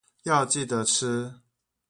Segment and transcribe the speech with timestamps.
[0.23, 1.31] 要記得吃